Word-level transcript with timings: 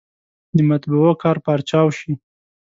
د 0.55 0.57
مطبعو 0.69 1.11
کار 1.23 1.37
پارچاو 1.45 1.87
شي. 1.97 2.11